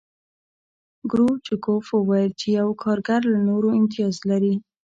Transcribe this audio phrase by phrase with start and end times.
[1.09, 4.53] کرو چکوف وویل چې یو کارګر له نورو امتیاز لري